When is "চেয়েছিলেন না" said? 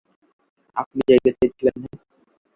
1.31-1.89